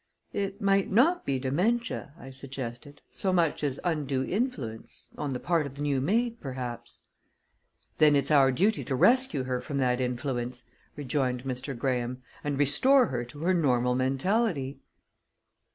[0.33, 5.67] "It might not be dementia," I suggested, "so much as undue influence on the part
[5.67, 7.01] of the new maid, perhaps."
[7.99, 11.77] "Then it's our duty to rescue her from that influence," rejoined Mr.
[11.77, 14.79] Graham, "and restore her to her normal mentality."